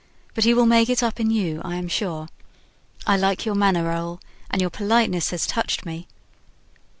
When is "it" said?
0.89-1.03